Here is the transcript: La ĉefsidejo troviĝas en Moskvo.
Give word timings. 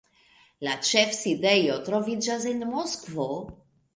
La 0.67 0.71
ĉefsidejo 0.87 1.77
troviĝas 1.89 2.47
en 2.53 2.65
Moskvo. 2.73 3.29